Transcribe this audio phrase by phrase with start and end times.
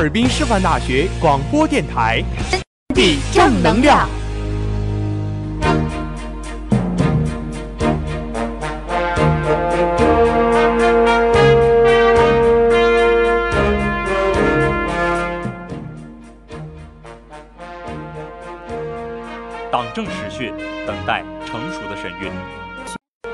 [0.00, 2.24] 尔滨师范大学广播电台，
[2.94, 4.08] 地正能量。
[19.70, 20.54] 党政实讯，
[20.86, 22.32] 等待成熟的神韵，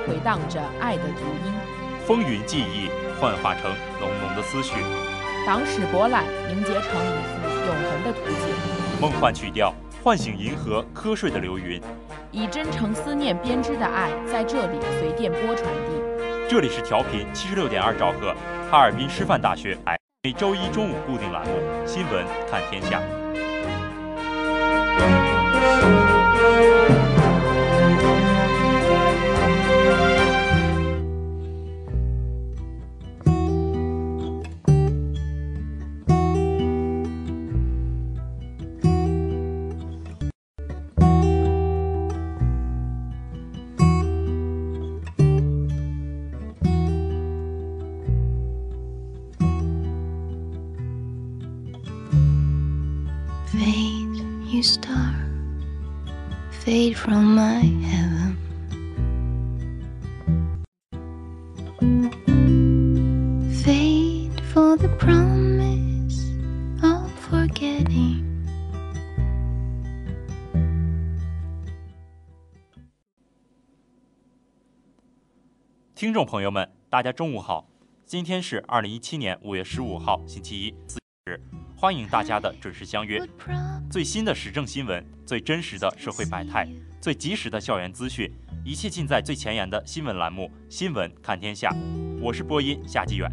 [0.05, 1.53] 回荡着爱的足音，
[2.05, 4.75] 风云记忆幻化成浓浓的思绪，
[5.47, 9.73] 党史博览凝结成一幅永恒的图景，梦幻曲调
[10.03, 11.81] 唤醒银河瞌睡的流云，
[12.33, 16.03] 以真诚思念编织的爱在这里随电波传递。
[16.49, 18.35] 这里是调频七十六点二兆赫，
[18.69, 21.53] 哈尔滨师范大学台，每周一中午固定栏目
[21.87, 23.01] 《新闻看天下》。
[56.97, 58.37] From my heaven.
[63.63, 66.19] Fade for the promise
[66.83, 68.25] of forgetting.
[75.95, 77.69] 听众朋友们，大家中午好，
[78.07, 81.41] 今天是二零一七年五月十五号，星期一，四日，
[81.87, 83.25] 欢迎大家的准时相约。
[83.89, 86.69] 最新的时政新闻，最真实的社会百态，
[87.01, 88.29] 最及时的校园资讯，
[88.65, 91.71] 一切尽在最前沿的新闻栏目《新闻看天下》。
[92.21, 93.31] 我是播音夏继远，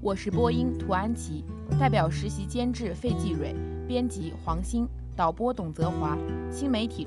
[0.00, 1.44] 我是播音涂安琪，
[1.78, 3.54] 代表实习监制费继蕊，
[3.86, 6.16] 编辑黄鑫，导播董泽华，
[6.50, 7.06] 新媒体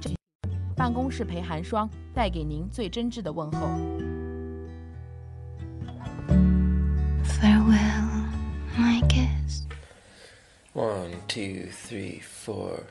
[0.75, 3.67] 办公室陪寒霜，带给您最真挚的问候。
[11.29, 12.87] Two, three, four.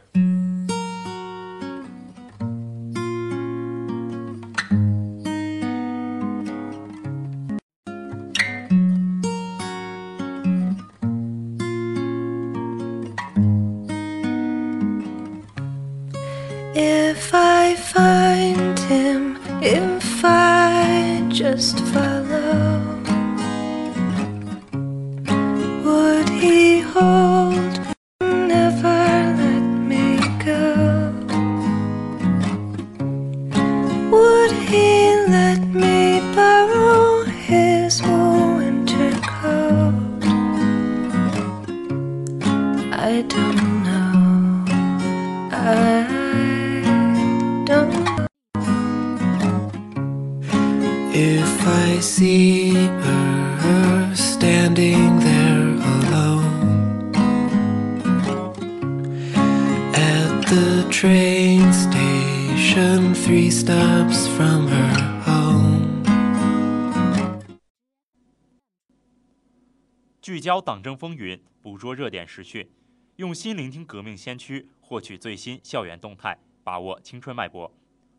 [70.28, 72.70] 聚焦党政风云，捕捉热点时讯，
[73.16, 77.72] 用心聆听革命先驱，获取最新校园动态，把握青春脉搏。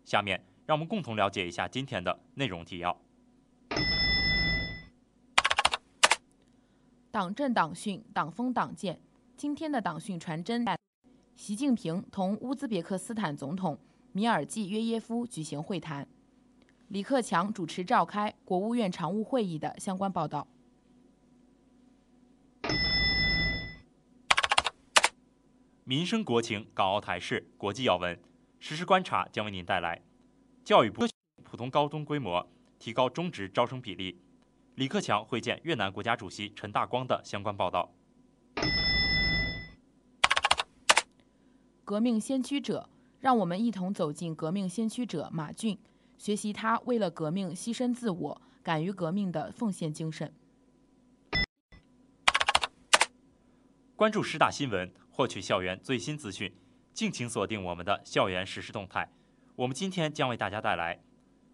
[0.05, 2.99] 下面，让我们共同了解一下今天的内容提要。
[7.11, 8.99] 党政党训，党风党建。
[9.37, 10.65] 今天的党训传真，
[11.35, 13.77] 习近平同乌兹别克斯坦总统
[14.13, 16.07] 米尔济约耶夫举行会谈，
[16.87, 20.47] 李克强主持召开国务院常务会议的相关报道。
[25.89, 28.15] 民生国情、港澳台事、国际要闻，
[28.59, 29.99] 实时观察将为您带来。
[30.63, 31.07] 教育部
[31.43, 32.47] 普通高中规模
[32.77, 34.21] 提高中职招生比例，
[34.75, 37.91] 李克强会见越南国家主席陈大光的相关报道。
[41.83, 42.87] 革命先驱者，
[43.19, 45.79] 让我们一同走进革命先驱者马骏，
[46.19, 50.31] 学习他为了革命牺牲自我、敢于革命的奉献精神。
[53.95, 56.49] 关注十大新闻，获取校园最新资讯，
[56.93, 59.11] 敬请锁定我们的校园实时动态。
[59.57, 60.97] 我们今天将为大家带来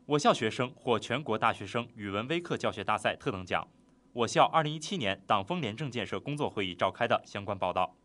[0.06, 3.68] 我校学生获全国大学生语文微课教学大赛特等奖，
[4.14, 7.96] 我校2017年党风廉政建设工作会议召开的相关报道。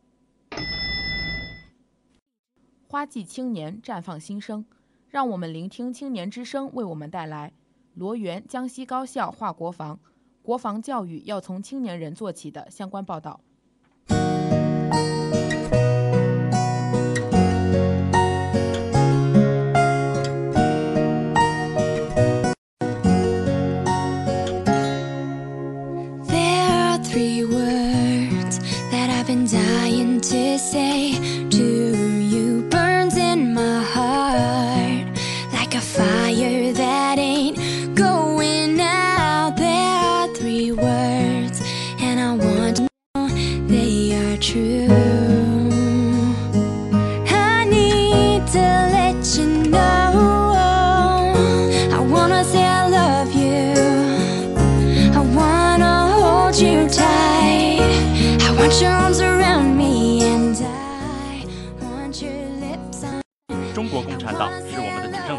[2.88, 4.64] 花季青年绽放新生，
[5.10, 7.52] 让我们聆听青年之声为我们带来
[7.92, 10.00] 罗源江西高校划国防，
[10.40, 13.42] 国防教育要从青年人做起的相关报道。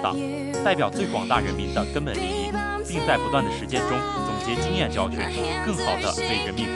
[0.02, 0.16] 党，
[0.64, 2.52] 代表最广大人民的根本利益，
[2.88, 3.90] 并在不断的实践中
[4.26, 5.20] 总结经验教训，
[5.66, 6.76] 更好地为人民服务。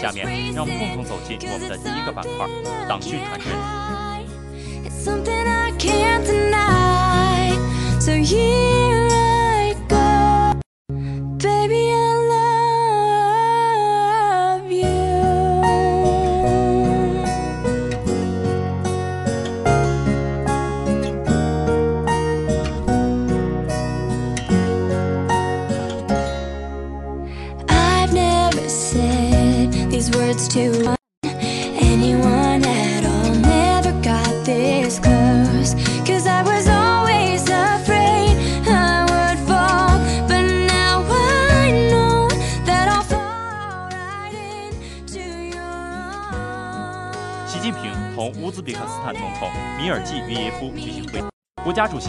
[0.00, 2.46] 下面，让我们共同走进我们的第一个板块——
[2.88, 3.46] 党训传真。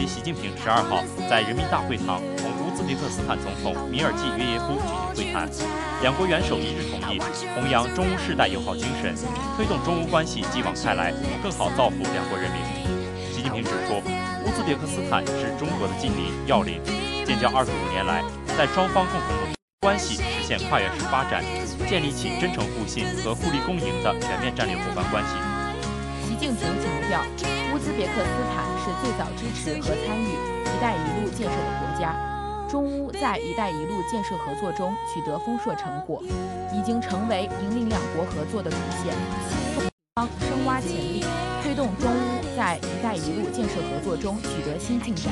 [0.06, 4.76] 习近平十二号在人民大会堂同乌兹别克斯坦总统米尔济约耶夫
[5.16, 5.50] 举行会谈，
[6.04, 7.18] 两国元首一致同意
[7.56, 9.16] 弘扬中乌世代友好精神，
[9.56, 12.60] 推动中乌关系继往开来，更好造福两国人民。
[13.32, 13.98] 习近平指出，
[14.46, 16.78] 乌兹别克斯坦是中国的近邻要邻，
[17.26, 18.22] 建交二十五年来，
[18.58, 21.42] 在双方共同努力关系实现跨越式发展，
[21.88, 25.34] 建立起真诚互信和互利共赢的全面战略伙伴关系。
[26.28, 27.24] 习近平强调，
[27.78, 30.30] 乌兹别克斯坦是最早支持和参与
[30.66, 32.12] “一带一路”建设的国家。
[32.68, 36.24] 中乌在“一带一路”建设合作中取得丰硕成果，
[36.74, 39.14] 已经成为引领两国合作的主线。
[40.16, 41.24] 方深挖潜力，
[41.62, 45.32] 推动中乌在“一带一路”建设合作中取得新进展。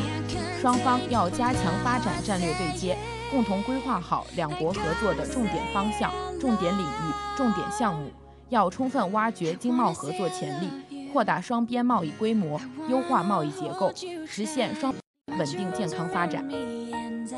[0.62, 2.96] 双方要加强发展战略对接，
[3.32, 8.12] 共同规划好两国合作的重点方向、重点领域、重点项目，
[8.50, 10.70] 要充分挖掘经贸合作潜力。
[11.16, 13.90] 扩大双边贸易规模，优化贸易结构，
[14.28, 14.94] 实现双
[15.28, 16.46] 稳定健康发展。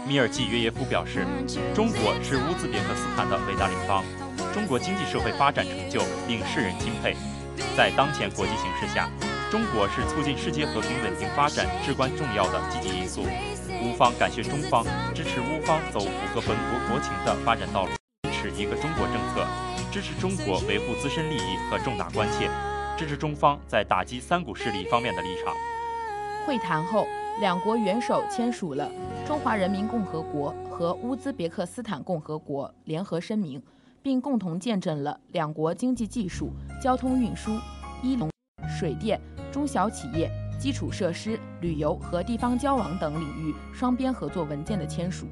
[0.08, 1.28] 米尔济约耶夫表示，
[1.76, 4.04] 中国是乌兹别克斯坦的伟大领邦，
[4.52, 7.16] 中国经济社会发展成就令世人钦佩。
[7.78, 9.12] 在当前国际形势下，
[9.52, 13.28] 中国是促进世界和平稳定发展至关重要的积极因素。
[13.86, 17.92] 乌方感谢中方支持乌方走符合本国国情的发展道路，
[18.24, 19.46] 支持一个中国政策，
[19.92, 22.50] 支持中国维护自身利益和重大关切。
[22.98, 25.54] 支持中方在打击三股势力方面的立场。
[26.46, 27.06] 会谈后，
[27.40, 28.90] 两国元首签署了
[29.28, 33.60] 《中华人民共和国和乌兹别克斯坦共和国联合声明》，
[34.02, 36.52] 并共同见证了两国经济技术、
[36.82, 37.52] 交通运输、
[38.02, 38.30] 医农、
[38.68, 39.20] 水电、
[39.52, 45.28] 中小企业、基础设施、旅游和地方交往等领域双边合作文件的签署。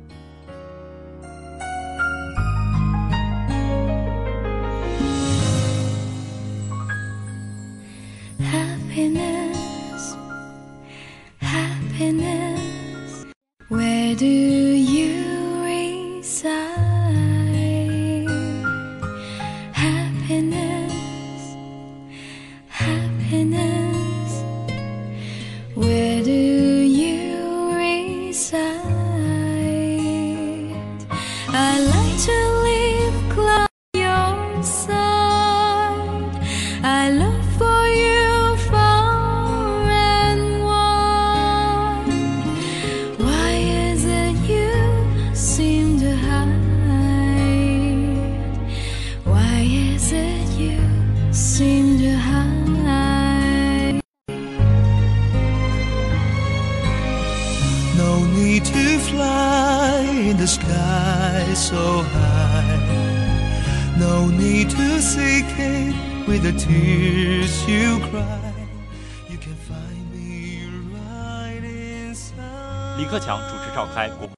[72.97, 74.29] 李克强主持召开国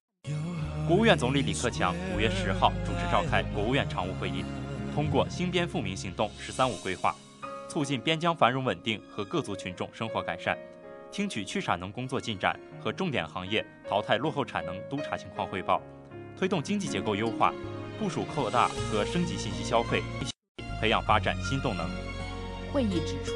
[0.87, 4.43] 国务院总理李克强五月十号主持召开国务院常务会议，
[4.95, 7.15] 通过新边富民行动“十三五”规划，
[7.69, 10.57] 促进边疆繁荣稳定和各族群众生活改善，
[11.11, 15.79] 听取去产能工作进展和重点行业淘汰落后产能督查情况汇报，
[16.35, 17.53] 推动经济结构优化，
[17.99, 20.01] 部署扩大和升级信息消费，
[20.81, 21.87] 培养发展新动能。
[22.73, 23.35] 会议指出，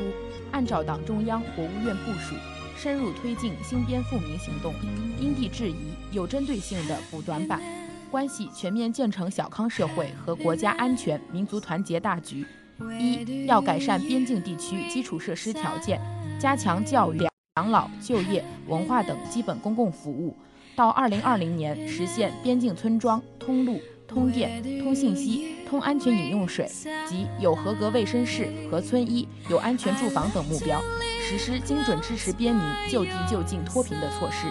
[0.52, 2.34] 按照党中央、国务院部署，
[2.76, 4.74] 深入推进兴边富民行动，
[5.20, 5.76] 因地制宜、
[6.12, 7.62] 有针对性地补短板，
[8.10, 12.46] 关系全面建成小康社会和国家安全、民族团结大局。
[13.00, 16.02] 一要改善边境地区基础设施条件，
[16.40, 17.20] 加强教育、
[17.58, 20.36] 养老、就业、文化等基本公共服务，
[20.76, 23.80] 到二零二零年实现边境村庄通路、
[24.14, 26.70] 通电、通信息、通安全饮用水
[27.08, 30.82] 及有合格卫生室和村医、有安全住房等目标，
[31.22, 34.48] 实施精准支持边民就地就近脱贫的措施。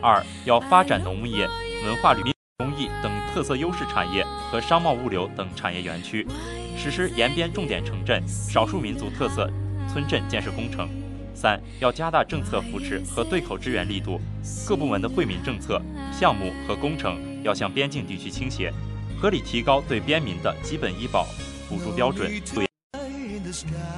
[0.00, 1.46] 二要发展农牧业、
[1.84, 2.22] 文化旅、
[2.56, 6.26] 工艺等特色优势产业和商贸物流等产业园区，
[6.74, 9.46] 实施沿边重点城镇、少数民族特色
[9.92, 10.88] 村镇建设工程。
[11.34, 14.18] 三要加大政策扶持和对口支援力度，
[14.66, 18.72] 各部门的惠民政策、项目和工程要向边境地区倾斜，
[19.20, 21.26] 合理提高对边民的基本医保
[21.68, 22.30] 补助标准。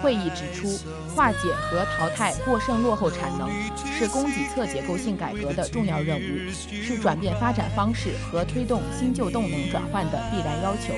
[0.01, 0.79] 会议指出，
[1.15, 3.51] 化解和淘汰过剩落后产能
[3.99, 10.95] 是供给侧结构性改革的重要任务，是转变发展方式和推动新旧动能转换的必然要求。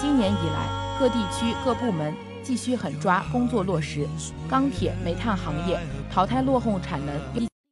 [0.00, 4.06] 今年以来，各地区各部门继续狠抓工作落实，
[4.48, 5.78] 钢铁、煤炭行业
[6.10, 7.14] 淘汰落后产能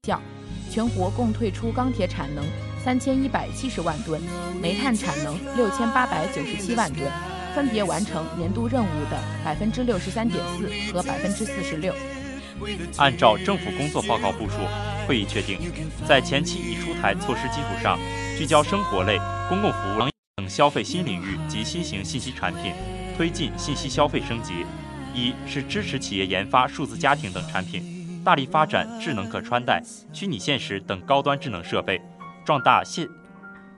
[0.02, 0.20] 较，
[0.70, 2.44] 全国共退出钢铁产能
[2.86, 4.22] 三千一百七十万吨，
[4.62, 7.04] 煤炭产能六千八百九十七万吨。
[7.52, 11.92] 分别完成年度任务的百分之六十三点四和百分之四十六。
[12.96, 14.58] 按照政府工作报告部署，
[15.04, 15.58] 会议确定，
[16.06, 17.98] 在前期已出台措施基础上，
[18.38, 22.72] 聚焦生活类、公共服务等消费新领域及新型信息产品，
[23.16, 24.64] 推进信息消费升级。
[25.12, 32.00] 一是支持企业研发数字家庭等产品，大力发展智能可穿戴、虚拟现实等高端智能设备，
[32.46, 33.10] 壮大信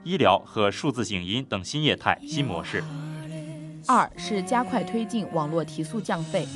[0.03, 2.83] 医疗和数字影音等新业态新模式。
[3.87, 6.47] 二是加快推进网络提速降费、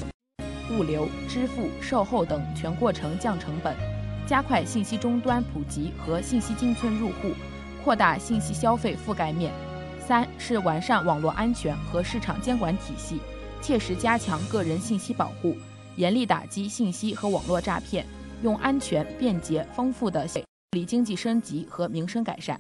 [0.70, 3.76] 物流、支付、售后等全过程降成本，
[4.28, 7.32] 加快信息终端普及和信息进村入户，
[7.84, 9.52] 扩大信息消费覆盖面。
[10.00, 13.20] 三是完善网络安全和市场监管体系，
[13.60, 15.58] 切实加强个人信息保护，
[15.96, 18.06] 严厉打击信息和网络诈骗，
[18.44, 20.28] 用安全、便捷、丰富的
[20.82, 22.60] 经济升级和民生改善。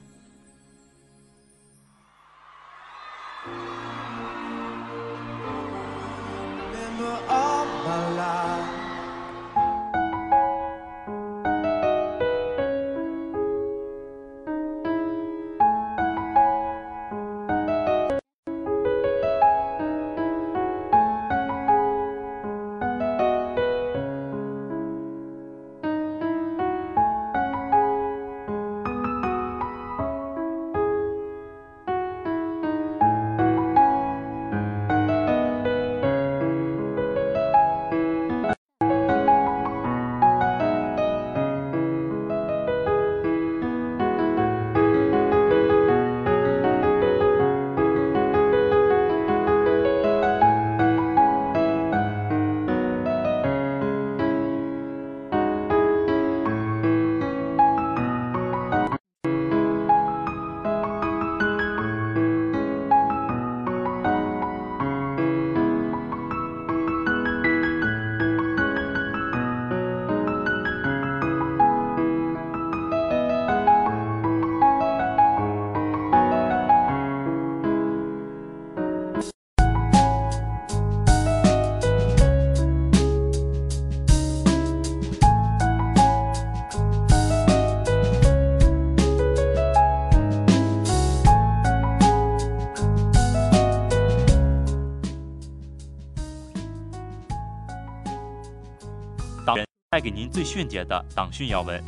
[99.94, 101.80] 带给您最迅捷的党讯要闻，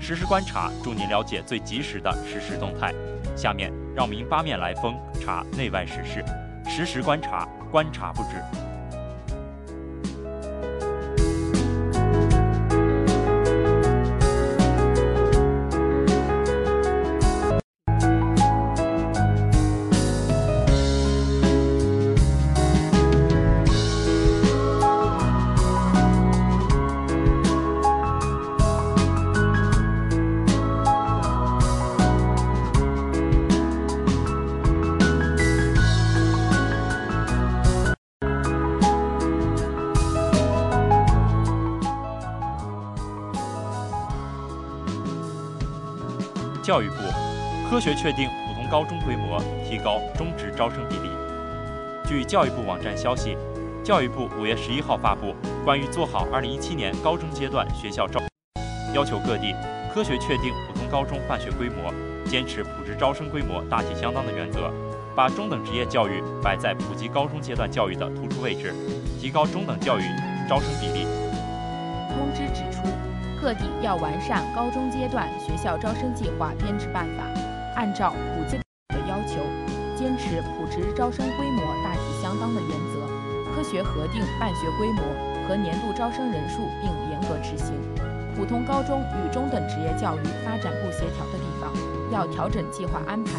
[0.00, 2.92] 实时观察助您了解最及时的实时动态。
[3.36, 6.24] 下面让我们八面来风查内外时事，
[6.68, 8.63] 实时观察，观察不止。
[46.64, 46.96] 教育部
[47.68, 51.10] 科学确定普通高中规模，提高中职招生比例。
[52.06, 53.36] 据教育部网站消息，
[53.84, 58.18] 教育部五月十一号发布关于做好二零一七年高中阶段学校招，
[58.94, 59.54] 要求各地
[59.92, 61.92] 科学确定普通高中办学规模，
[62.24, 64.70] 坚持普职招生规模大体相当的原则，
[65.14, 68.72] 把中等职业教育摆在普及高中阶段教育的突出位置，
[69.20, 70.02] 提高中等教育
[70.48, 71.06] 招生比例。
[72.08, 72.73] 通知指出。
[73.44, 77.24] 各地要完善高中阶段学校招生计划编制办法，
[77.76, 79.36] 按照普及的要求，
[79.94, 85.02] 坚持普职招生规模大体相当的原则，科学核定办学规模
[85.46, 87.74] 和年度招生人数，并严格执行。
[88.34, 91.70] 普通高中与中等职业教育发展不协调的地方，
[92.10, 93.32] 要调整计划安排，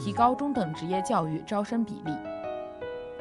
[0.00, 2.12] 提高中等职业教育招生比例。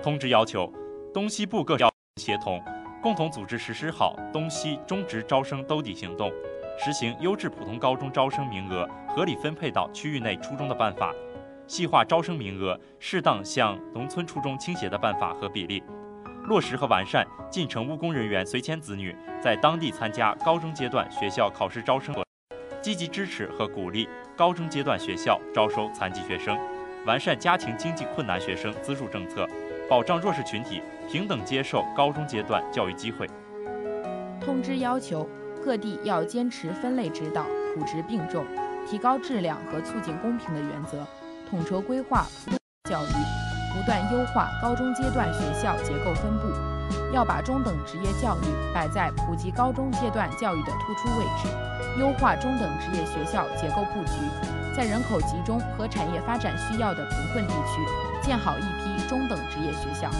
[0.03, 0.71] 通知要求，
[1.11, 2.61] 东西部各要协同。
[3.01, 6.31] 共同组织实施好东西中职招生兜底行动，
[6.83, 11.13] 实行优质普通高中招生名额合理分配到区域内初中的办法，
[11.67, 15.81] 细化招生名额适当向农村初中倾斜的办法和比例，
[16.45, 22.15] 落实和完善进城务工人员随迁子女在当地参加高中阶段学校考试招生，
[22.81, 26.57] 积极支持和鼓励高中阶段学校招收残疾学生，
[27.05, 29.47] 完善家庭经济困难学生资助政策。
[29.89, 33.25] 保障弱势群体平等接受高中阶段教育机会。
[34.41, 35.27] 通知要求，
[35.63, 38.45] 各地要坚持分类指导、普职并重，
[38.85, 41.05] 提高质量和促进公平的原则，
[41.49, 42.25] 统筹规划
[42.89, 43.13] 教育，
[43.73, 46.47] 不断优化高中阶段学校结构分布。
[47.13, 51.47] 要把中等职业教育摆在普及高中阶段教育的突出位置，
[51.99, 54.19] 优化中等职业学校结构布局，
[54.75, 57.81] 在人口集中和产业发展需要的贫困地区
[58.21, 60.11] 建好一批中等职业学校。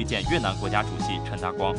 [0.00, 1.74] 会见越南国家主席陈大光，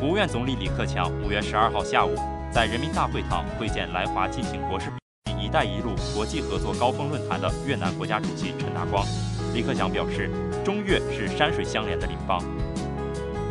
[0.00, 2.16] 国务院总理李克强五月十二号下午
[2.50, 4.90] 在人民大会堂会见来华进行国事
[5.40, 9.06] “一带一路”国际合作高峰论坛的越南国家主席陈大光。
[9.54, 10.28] 李克强表示，
[10.64, 12.42] 中越是山水相连的邻邦。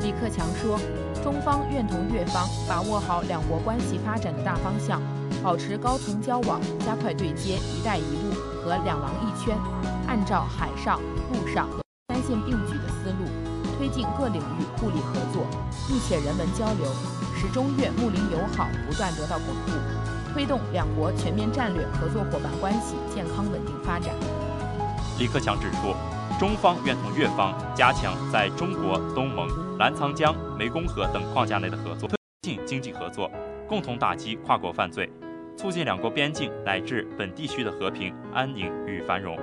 [0.01, 0.77] 李克强说，
[1.23, 5.01] 中方愿同越方把握好两国关系发展的大方向，
[5.41, 9.55] 保持高层交往，加快对接“一带一路”和“两廊一圈”，
[10.07, 10.99] 按照海上、
[11.31, 11.69] 陆上。
[12.09, 13.26] 三线并举的思路，
[13.87, 15.47] 推进各领域互利合作、
[15.89, 16.91] 密切人文交流，
[17.37, 19.71] 使中越睦邻友好不断得到巩固，
[20.33, 24.13] 推动两国全面战略合作伙伴关系健康稳定发展。
[25.17, 25.95] 李克强指出，
[26.37, 29.47] 中方愿同越方加强在中国、东盟、
[29.77, 33.31] 澜沧江、湄公河等框架内的合作，推进经济合作，
[33.69, 35.09] 共同打击跨国犯罪，
[35.55, 39.39] 促进两国边境乃至本地区的和平、安宁与繁荣，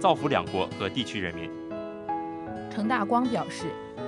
[0.00, 1.48] 造福两国和地区人民。
[2.74, 3.66] 程大光表示，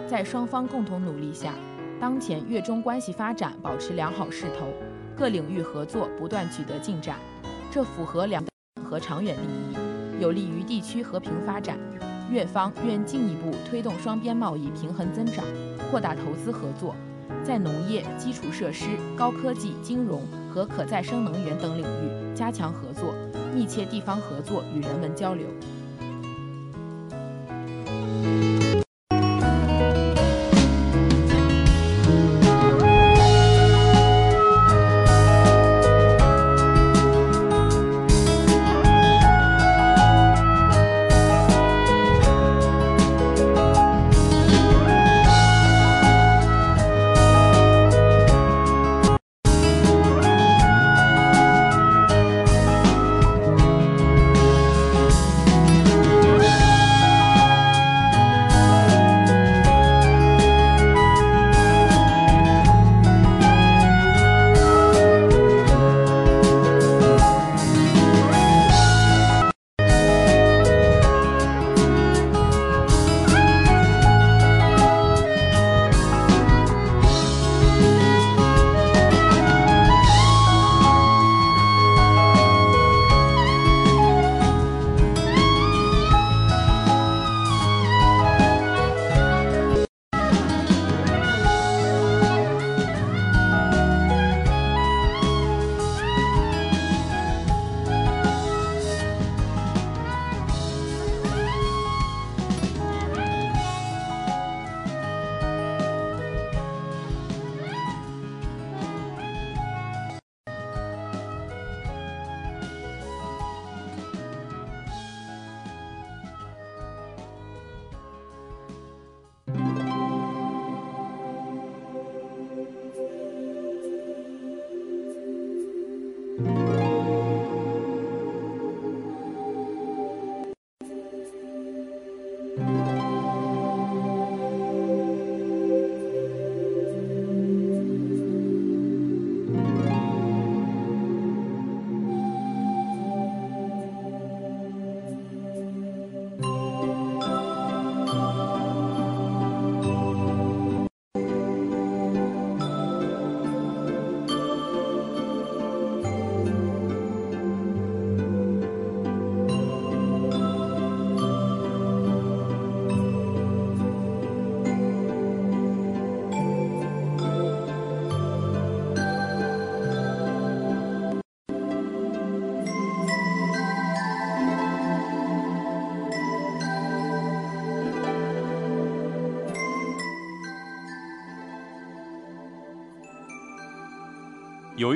[0.09, 1.53] 在双方共同努力下，
[2.01, 4.69] 当前越中关系发展保持良好势头，
[5.17, 7.17] 各领域合作不断取得进展，
[7.73, 8.43] 这符合两
[8.89, 9.41] 和长远利
[9.73, 11.77] 益，有利于地区和平发展。
[12.31, 15.45] 越方愿进一步推动双边贸易平衡增长，
[15.91, 16.95] 扩大投资合作，
[17.45, 23.15] 在农业、基础设施、高科技、金融和可再生能源等领域加强合作，
[23.55, 25.47] 密切地方合作与人文交流。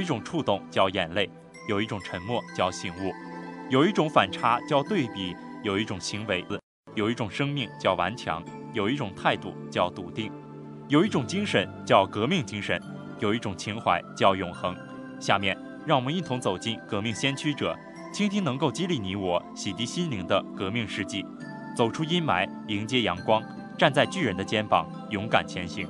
[0.01, 1.29] 有一种触动叫眼泪，
[1.69, 3.13] 有一种沉默叫醒悟，
[3.69, 6.43] 有一种反差叫对比，有一种行为，
[6.95, 10.33] 有一种生命叫顽强，有一种态度叫笃定，
[10.89, 12.81] 有一种精神叫革命精神，
[13.19, 14.75] 有一种情怀叫永恒。
[15.21, 17.79] 下面，让我们一同走进革命先驱者，
[18.11, 21.23] 倾听能够激励你我、洗涤心灵的革命事迹，
[21.77, 23.43] 走出阴霾，迎接阳光，
[23.77, 25.87] 站在巨人的肩膀，勇敢前行。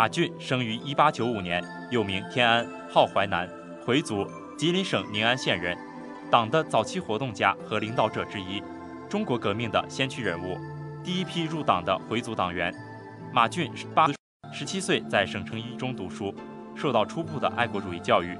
[0.00, 3.46] 马俊生于一八九五年，又名天安，号淮南，
[3.84, 5.76] 回族，吉林省宁安县人，
[6.30, 8.62] 党的早期活动家和领导者之一，
[9.10, 10.56] 中国革命的先驱人物，
[11.04, 12.74] 第一批入党的回族党员。
[13.30, 14.08] 马俊八
[14.50, 16.34] 十七岁在省城一中读书，
[16.74, 18.34] 受到初步的爱国主义教育。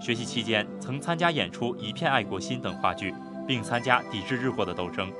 [0.00, 3.14] 学习期间曾参加演出《一片爱国心》等话剧，
[3.46, 5.12] 并参加抵制日货的斗争。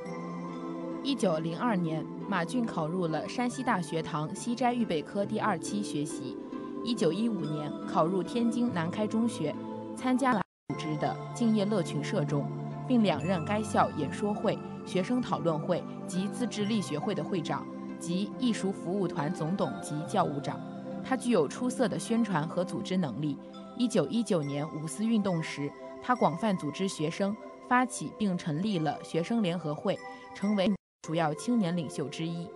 [1.04, 6.36] 一九零二年，马俊考入了山西大学堂西斋预备科第二期学习。
[6.84, 9.54] 一九一五年，考入天津南开中学，
[9.96, 12.44] 参加了组织的敬业乐群社中，
[12.88, 17.66] 并两任该校演说会、学生讨论会及自治力学会的会长，
[17.98, 20.60] 及艺术服务团总董及教务长。
[21.04, 23.38] 他具有出色的宣传和组织能力。
[23.76, 25.70] 一九一九年五四运动时，
[26.02, 27.36] 他广泛组织学生，
[27.68, 29.98] 发起并成立了学生联合会，
[30.34, 30.70] 成为
[31.02, 32.48] 主要青年领袖之一。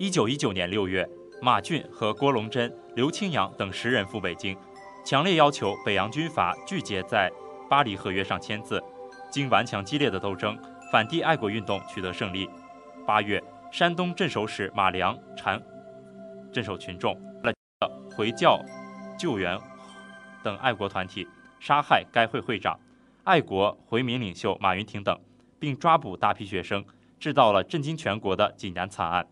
[0.00, 1.08] 一九一九年六月，
[1.40, 4.58] 马骏和郭龙珍、刘清扬等十人赴北京，
[5.04, 7.30] 强烈要求北洋军阀拒绝在
[7.70, 8.82] 巴黎合约上签字。
[9.30, 10.58] 经顽强激烈的斗争，
[10.90, 12.50] 反帝爱国运动取得胜利。
[13.06, 15.62] 八月，山东镇守使马良禅
[16.52, 17.52] 镇守群众，了
[18.16, 18.60] 回教、
[19.16, 19.56] 救援
[20.42, 21.28] 等爱国团体，
[21.60, 22.76] 杀害该会会长、
[23.22, 25.16] 爱国回民领袖马云亭等，
[25.60, 26.84] 并抓捕大批学生，
[27.18, 29.26] 制造了震惊全国的济南惨案。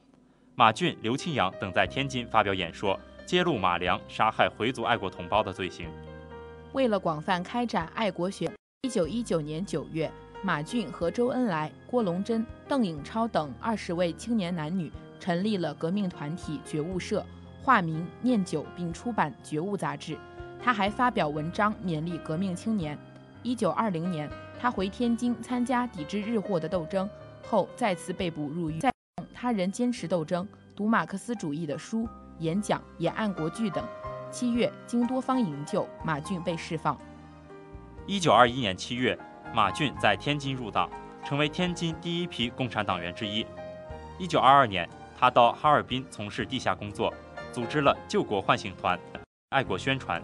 [0.55, 5.89] 马俊、刘庆阳等在天津发表演说，揭露马良杀害回族爱国同胞的罪行。
[6.73, 8.51] 为了广泛开展爱国学，
[8.83, 10.11] 一九一九年九月，
[10.43, 17.25] 马俊和周恩来、郭龙珍、邓颖超等二十位青年男女成立了革命团体觉悟社，
[17.63, 20.17] 化名念九，并出版《觉悟》杂志。
[20.63, 22.99] 他还发表文章勉励革命青年。
[23.43, 27.09] 一九二零年，他回天津参加抵制日货的斗争
[27.47, 28.79] 后，再次被捕入狱。
[28.79, 28.93] 在
[29.35, 33.85] 他仍坚持斗争，读马克思主义的书、演讲、演爱国剧等。
[34.31, 36.99] 七月，经多方营救，马俊被释放。
[38.07, 39.17] 一九二一年七月，
[39.55, 40.91] 马俊在天津入党，
[41.25, 43.47] 成为天津第一批共产党员之一。
[44.19, 47.15] 一九二二年，他到哈尔滨从事地下工作，
[47.53, 48.99] 组织了救国唤醒团，
[49.51, 50.21] 爱国宣传。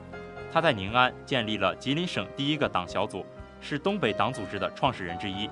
[0.53, 3.25] 他在宁安建立了吉林省第一个党小组，
[3.61, 5.49] 是东北党组织的创始人之一。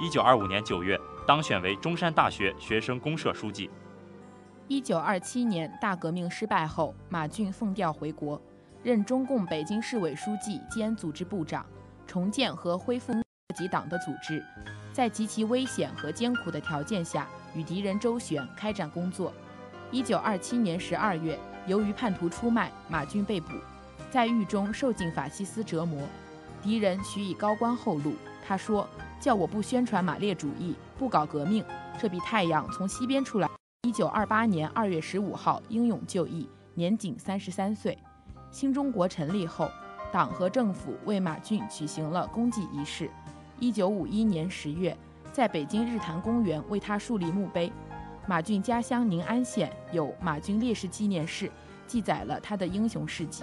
[0.00, 0.98] 一九二五年九月。
[1.26, 3.68] 当选为中山大学学生公社书记。
[4.66, 8.40] 一九二七年大革命失败后，马俊奉调回国，
[8.82, 11.66] 任中共北京市委书记兼组织部长，
[12.06, 14.42] 重建和恢复各级党的组织，
[14.90, 19.30] 在极其危险和艰苦的条件下与敌人周旋开展工作。
[19.90, 23.52] 一九二七年十二月，由于叛徒出卖，马俊被捕，
[24.10, 26.00] 在狱中受尽法西斯折磨，
[26.62, 28.14] 敌人许以高官厚禄。
[28.46, 28.88] 他说。
[29.20, 31.64] 叫我不宣传马列主义，不搞革命，
[32.00, 33.48] 这比太阳从西边出来。
[33.82, 37.96] 一九二八年二月十五号英勇就义，年仅三十三岁。
[38.50, 39.70] 新中国成立后，
[40.12, 43.10] 党和政府为马骏举行了公祭仪式。
[43.58, 44.96] 一九五一年十月，
[45.32, 47.72] 在北京日坛公园为他树立墓碑。
[48.26, 51.50] 马骏家乡宁安县有马骏烈士纪念室，
[51.86, 53.42] 记载了他的英雄事迹。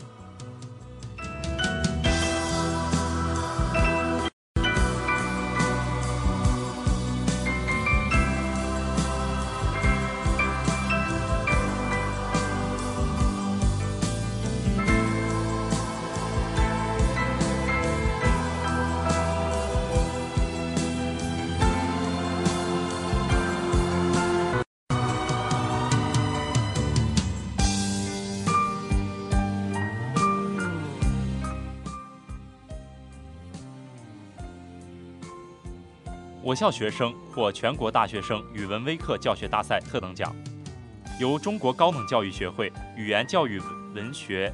[36.51, 40.35] 我校学生获全国大学生语文微课教学大赛特等奖。
[41.17, 43.57] 由中国高等教育学会语言教育
[43.95, 44.51] 文学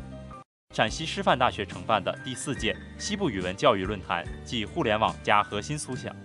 [0.75, 6.15] 陕西师范大学承办的第四届西部语文教育论坛暨互联网加核心思想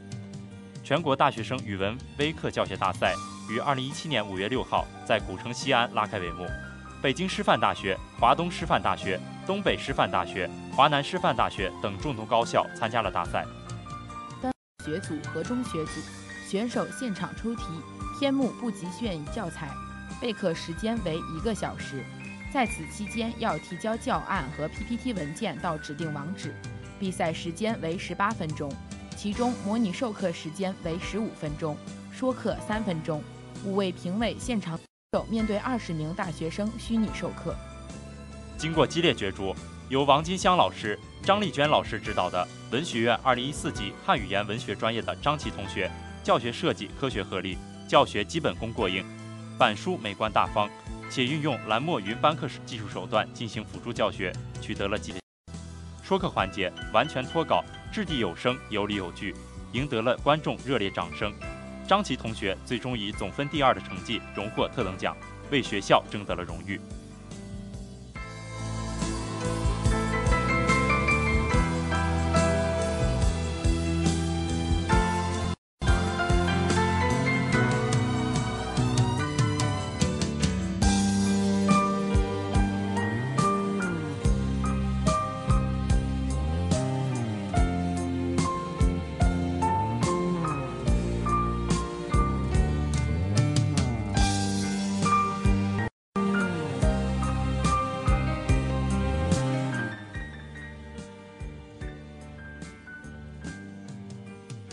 [0.85, 3.15] 全国大学生语文微课教学大赛
[3.49, 6.47] 于二零一七年五月六号在古城西安拉开帷幕。
[7.03, 13.47] 北京师范大学、华东师范大学、东北师范大学、华南师范大学等众多高校参加了大赛。
[14.85, 16.01] 学组和中学组
[16.49, 17.65] 选手现场出题，
[18.19, 19.71] 篇目不及炫语教材，
[20.21, 22.05] 备课时间为一个小时。
[22.53, 26.55] 在此期间要提交教案和 PPT 文件到指定网址。
[26.99, 28.71] 比赛时间为十八分钟，
[29.17, 31.77] 其中模拟授课时间为十五分钟，
[32.13, 33.23] 说课三分钟。
[33.65, 34.79] 五位评委现场。
[35.29, 37.55] 面对二十名大学生虚拟授课，
[38.57, 39.55] 经过激烈角逐，
[39.89, 45.91] 由王金香老师、张丽娟老师指导的文学院二零一四级汉语言文学专业的张琪同学，
[46.23, 49.05] 教学设计科学合理，教学基本功过硬，
[49.59, 50.69] 板书美观大方，
[51.11, 55.21] 且运用蓝墨云班课技术手段进行辅助教学，取得了激烈。
[56.03, 59.35] 说课环节完全脱稿，掷地有声，有理有据，
[59.73, 61.33] 赢得了观众热烈掌声。
[61.87, 65.15] 张琪同学最终以总分第二的成绩荣获特等奖，
[65.51, 66.81] 为学校争得了荣誉。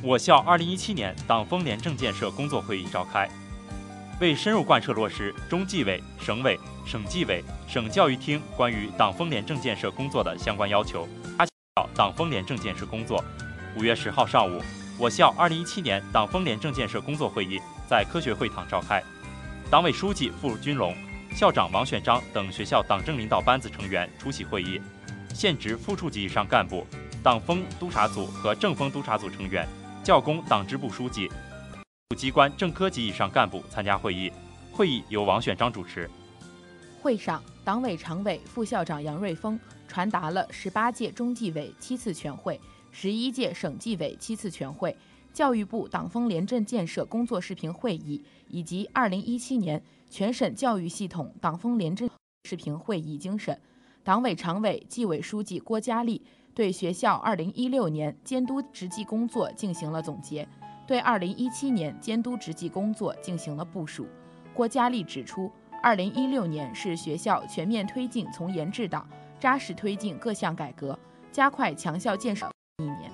[0.10, 3.30] 我校2017年党风廉政建设工作会议召开，
[4.20, 13.24] 为深入贯彻落实中纪委、省委、省纪委、省教育厅关于党风廉政建设工作的相关要求，加强党风廉政建设工作。
[13.78, 14.60] 5月10号上午，
[14.98, 19.04] 我校2017年党风廉政建设工作会议在科学会堂召开，
[19.70, 20.92] 党委书记付军龙、
[21.36, 24.82] 校长王选章等学校党政领导班子成员出席会议，
[25.36, 26.88] 现职副处级以上干部、
[27.22, 29.68] 党风督察组和政风督察组成员。
[30.10, 31.30] 教工党支部书记、
[32.18, 34.32] 机关正科级以上干部参加会议，
[34.72, 36.10] 会议由王选章主持。
[37.00, 44.98] 会上，党委常委、副校长杨瑞峰传达了十八届中纪委七次全会、十一届省纪委七次全会、
[45.32, 52.10] 教育部党风廉政建设工作视频会议以及二零一七年全省教育系统党风廉政
[52.46, 53.56] 视频会议精神。
[54.04, 56.20] 党委常委、纪委书记郭佳丽。
[56.60, 60.46] 对学校2016年监督执纪工作进行了总结，
[60.86, 64.06] 对2017年监督执纪工作进行了部署。
[64.54, 65.50] 郭佳丽指出
[65.86, 69.08] ，2016年是学校全面推进从严治党、
[69.40, 71.00] 扎实推进各项改革、
[71.32, 72.52] 加快强校建设
[72.84, 73.10] 一年。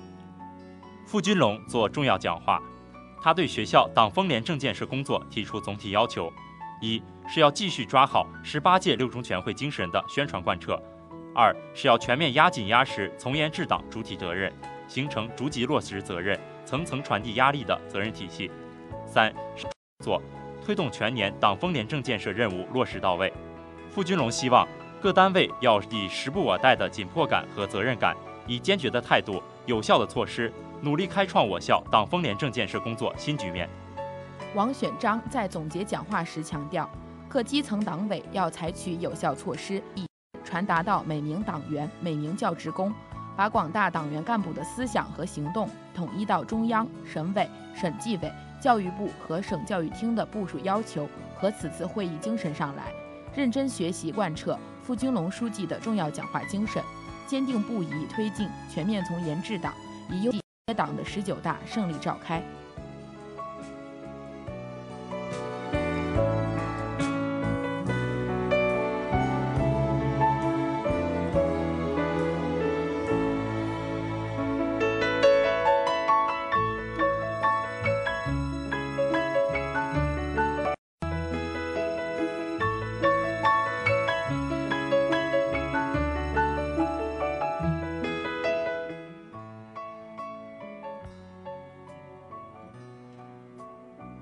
[1.06, 2.60] 付军龙做重要讲话，
[3.22, 6.32] 他对学校党风廉政建设工作提出总体要求：
[6.82, 10.76] 一是要继续抓好十八届六中全会精神的宣传贯彻。
[11.36, 14.50] 二是要全面压紧压实从严治党主体责任，
[14.88, 18.50] 形成逐级落实责任、层层传递压力的责任体系。
[19.06, 19.66] 三是
[20.02, 20.22] 做
[20.64, 23.30] 推动全年党风廉政建设任务落实到位。
[23.90, 24.66] 付军龙希望
[24.98, 28.16] 各单位要以时不我待的紧迫感和责任感，
[28.46, 33.68] 以坚决的态度、有效的措施，努力开创我校党风廉政建设工作新局面。
[34.54, 36.90] 王选章在总结讲话时强调，
[37.28, 39.82] 各基层党委要采取有效措施。
[39.94, 40.06] 以
[40.46, 42.92] 传达到每名党员、每名教职工，
[43.36, 52.84] 把广大党员干部的思想和行动统一到中央、省委、省纪委、教育部和省教育厅的部署要求和此次会议精神上来，
[53.34, 56.80] 认真学习贯彻傅军龙书记的重要讲话精神，
[57.26, 59.74] 坚定不移推进全面从严治党，
[60.08, 62.40] 以优接党的十九大胜利召开。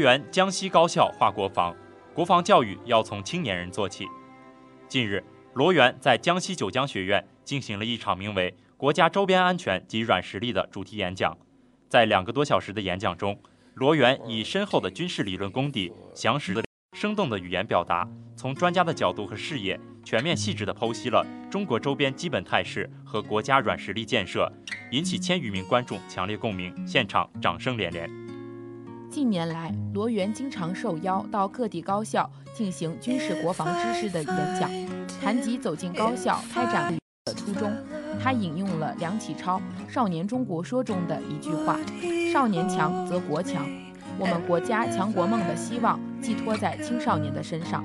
[0.00, 1.76] 罗源江西高校划国防，
[2.14, 4.08] 国防教育要从青年人做起。
[4.88, 5.22] 近日，
[5.52, 11.36] 罗源在江西九江学院进行了一场名为“国家周边安全及软实力”的主题演讲。
[11.86, 13.38] 在两个多小时的演讲中，
[13.74, 16.64] 罗源以深厚的军事理论功底、详实的、
[16.96, 24.50] 生动的语言表达，从专家的角度和视野，全面细致地剖析了中国周边基本态势和国家软实力建设，
[24.92, 28.29] 引起千余名观众强烈共鸣，现场掌声连连。
[29.10, 34.70] 近年来，罗源经常受邀到各地高校进行军事国防知识的演讲，
[35.20, 37.72] 谈及走进高校开展的初衷。
[38.22, 39.58] 他引用了梁启超
[39.92, 41.76] 《少年中国说》中的一句话
[42.32, 43.66] ：“少年强则国强。”
[44.16, 47.84] 我们国家强国梦的希望寄托在青少年的身上。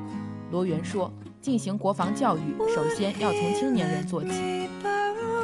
[0.51, 1.11] 罗源说
[1.41, 4.69] ：“进行国防教育，首先要从青年人做起。”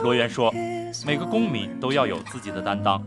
[0.04, 0.54] 罗源说
[1.08, 3.02] ：“每个公民都要有自己的担当，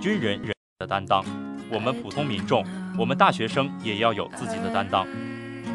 [0.00, 1.24] 军人人的担当。”
[1.70, 2.64] 我们普通民众，
[2.98, 5.06] 我们大学生也要有自己的担当。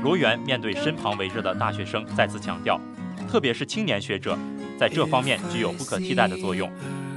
[0.04, 2.80] 罗源面对身旁围着的大学生，再次强调，
[3.32, 4.38] 特别是青年学者，
[4.78, 6.70] 在这方面具有不可替代的作用，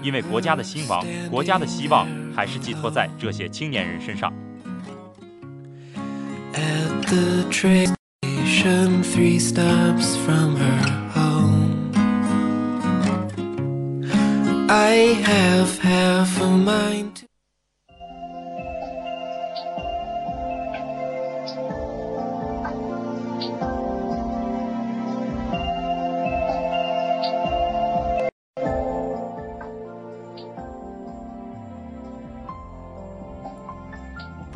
[0.03, 4.33] 因为国家的兴亡，国家的希望，还是寄托在这些青年人身上。
[14.71, 17.28] I have have a mind to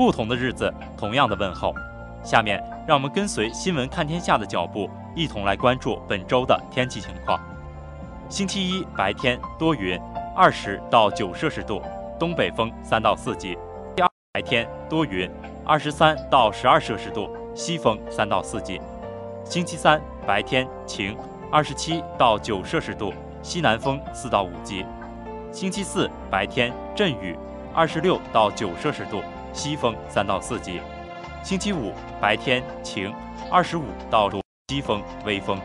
[0.02, 1.72] 不同的日子，同样的问候。
[2.24, 7.40] 下面让我们跟随新闻看天下的脚步，一同来关注本周的天气情况。
[8.28, 9.96] 星期一白天多云，
[10.34, 11.80] 二十到九摄氏度，
[12.18, 13.56] 东北风三到四级；
[13.94, 15.30] 第二白天多云，
[15.64, 18.80] 二十三到十二摄氏度，西风三到四级。
[19.44, 21.16] 星期三白天晴，
[21.48, 24.84] 二十七到九摄氏度，西南风四到五级。
[25.52, 27.38] 星期四白天阵雨，
[27.72, 29.22] 二十六到九摄氏度。
[29.52, 30.80] 西风三到四级，
[31.44, 33.12] 星期五白天晴，
[33.50, 35.60] 二十五到度，西风微风。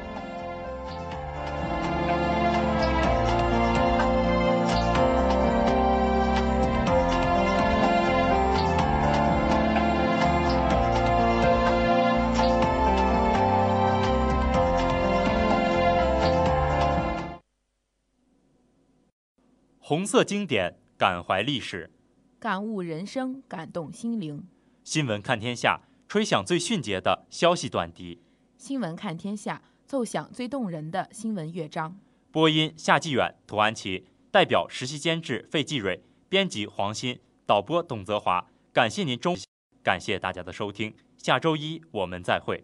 [19.79, 21.89] 红色经典，感怀历史。
[22.39, 24.47] 感悟人生，感动心灵。
[24.83, 28.21] 新闻看天下，吹响最迅捷的消息短笛。
[28.59, 31.97] 新闻看天下，奏响最动人的新闻乐章。
[32.31, 38.45] 播音：夏继远、涂安琪，代表实习监制费继蕊，编辑黄鑫，导播董泽华。
[38.71, 39.35] 感谢您中，
[39.81, 40.93] 感谢大家的收听。
[41.17, 42.63] 下周一我们再会。